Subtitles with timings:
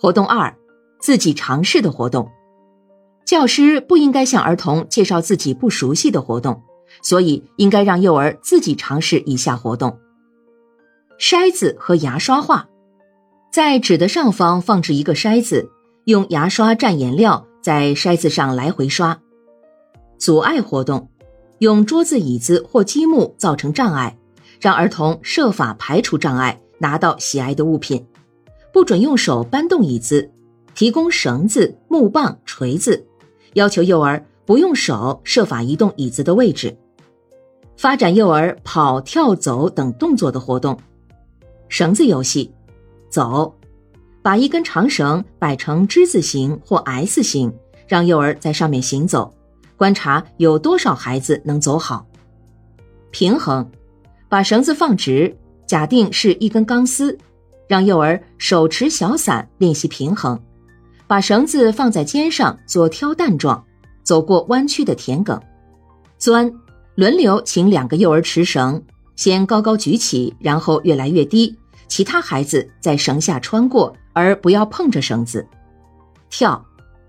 [0.00, 0.56] 活动二，
[1.00, 2.30] 自己尝试的活动。
[3.24, 6.62] 教师不应该向儿童介绍自己不熟悉的活动，
[7.02, 9.98] 所以应该让幼儿自己尝试以下活动：
[11.18, 12.68] 筛子和牙刷画，
[13.52, 15.68] 在纸的上方放置一个筛子，
[16.04, 19.20] 用牙刷蘸颜料在筛子上来回刷。
[20.16, 21.10] 阻碍活动，
[21.58, 24.16] 用桌子、椅子或积木造成障碍，
[24.60, 28.06] 让儿童设法排除障碍，拿到喜爱的物品。
[28.72, 30.30] 不准用手搬动椅子，
[30.74, 33.04] 提供绳子、木棒、锤子。
[33.54, 36.76] 要求幼儿不用手设法移动椅子的位置，
[37.76, 40.78] 发展幼儿跑、跳、走等动作的活动。
[41.68, 42.52] 绳子游戏，
[43.08, 43.54] 走，
[44.22, 47.52] 把一根长绳摆成之字形或 S 形，
[47.86, 49.34] 让幼儿在上面行走，
[49.76, 52.06] 观察有多少孩子能走好。
[53.10, 53.70] 平衡，
[54.28, 55.34] 把绳子放直，
[55.66, 57.16] 假定是一根钢丝，
[57.68, 60.40] 让幼儿手持小伞练习平衡。
[61.06, 63.64] 把绳子放在肩上做挑担状，
[64.02, 65.40] 走过弯曲的田埂，
[66.18, 66.52] 钻，
[66.96, 68.82] 轮流请两个幼儿持绳，
[69.16, 75.46] 先高高举起，然后越来越低，其他孩子在绳下穿过，而不要碰着绳子。
[76.28, 76.62] 跳，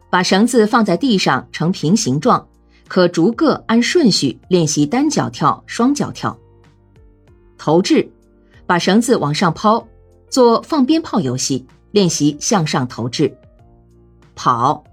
[0.09, 2.47] 把绳子放在地上呈平行状，
[2.88, 6.38] 可逐个按顺序练习单脚跳、双脚跳。
[7.57, 8.09] 投掷，
[8.66, 9.85] 把绳子往上抛，
[10.30, 13.35] 做放鞭炮游戏，练习向上投掷。
[14.35, 14.83] 跑，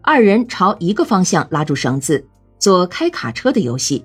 [0.00, 2.24] 二人朝一个方向拉住绳子，
[2.58, 4.02] 做开卡车的游戏；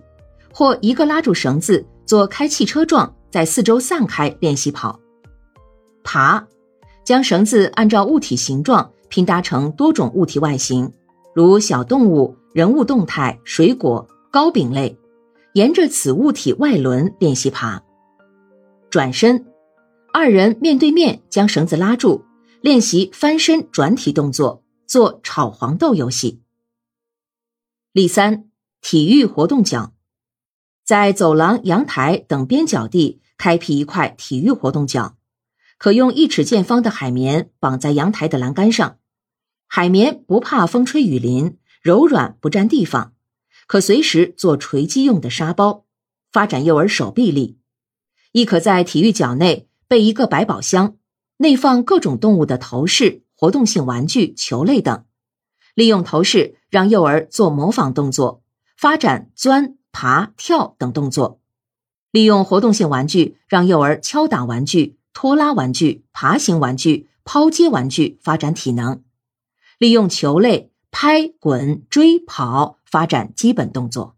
[0.53, 4.99] 或一个拉住绳子做开汽车状，在四周散开练习跑。
[6.03, 6.45] 爬，
[7.03, 10.91] 将绳子按照物体形状拼搭成多种物体外形，
[11.33, 14.97] 如小动物、人物动态、水果、糕饼类，
[15.53, 17.81] 沿着此物体外轮练习爬。
[18.89, 19.45] 转身，
[20.13, 22.25] 二人面对面将绳子拉住，
[22.61, 24.63] 练习翻身转体动作。
[24.89, 26.41] 做炒黄豆游戏。
[27.91, 28.49] 例三：
[28.81, 29.93] 体育活动角，
[30.83, 35.15] 在走廊、阳台等边角地开辟一块体育活动角，
[35.77, 38.97] 可用一尺见方的海绵绑在阳台的栏杆上。
[39.67, 43.13] 海绵不怕风吹雨淋，柔软不占地方，
[43.67, 45.85] 可随时做锤击用的沙包，
[46.31, 47.59] 发展幼儿手臂力。
[48.31, 50.97] 亦可在体育角内备一个百宝箱，
[51.37, 53.23] 内放各种动物的头饰。
[53.35, 55.05] 活动性玩具、球类等，
[55.73, 58.43] 利用头饰让幼儿做模仿动作，
[58.77, 61.39] 发展钻、爬、跳等动作；
[62.11, 69.01] 利用活动性玩具让幼儿敲打玩具、拖拉玩具、爬行玩具、抛接玩具，发展体能；
[69.79, 74.17] 利用球类拍、滚、追、跑，发展基本动作。